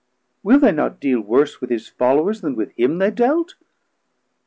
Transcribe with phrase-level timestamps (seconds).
[0.41, 3.53] will they not deale Wors with his followers then with him they dealt?